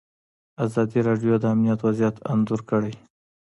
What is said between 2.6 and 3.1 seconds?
کړی.